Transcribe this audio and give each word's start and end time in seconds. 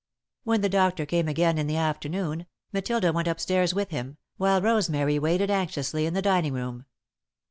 When 0.45 0.61
the 0.61 0.67
doctor 0.67 1.05
came 1.05 1.27
again, 1.27 1.59
in 1.59 1.67
the 1.67 1.77
afternoon, 1.77 2.47
Matilda 2.73 3.13
went 3.13 3.27
up 3.27 3.39
stairs 3.39 3.75
with 3.75 3.91
him, 3.91 4.17
while 4.37 4.59
Rosemary 4.59 5.19
waited 5.19 5.51
anxiously 5.51 6.07
in 6.07 6.15
the 6.15 6.23
dining 6.23 6.53
room. 6.53 6.85